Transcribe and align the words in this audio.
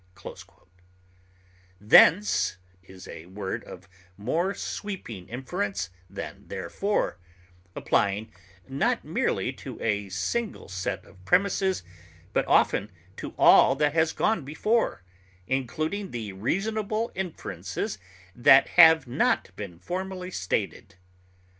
Thence 1.79 2.57
is 2.81 3.07
a 3.07 3.27
word 3.27 3.63
of 3.65 3.87
more 4.17 4.55
sweeping 4.55 5.29
inference 5.29 5.91
than 6.09 6.47
therefore, 6.47 7.19
applying 7.75 8.31
not 8.67 9.05
merely 9.05 9.53
to 9.53 9.79
a 9.79 10.09
single 10.09 10.67
set 10.69 11.05
of 11.05 11.23
premises, 11.23 11.83
but 12.33 12.47
often 12.47 12.89
to 13.17 13.35
all 13.37 13.75
that 13.75 13.93
has 13.93 14.11
gone 14.11 14.43
before, 14.43 15.03
including 15.45 16.09
the 16.09 16.33
reasonable 16.33 17.11
inferences 17.13 17.99
that 18.35 18.69
have 18.69 19.05
not 19.05 19.55
been 19.55 19.77
formally 19.77 20.31
stated. 20.31 20.95